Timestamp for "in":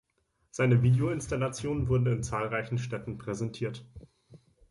2.07-2.23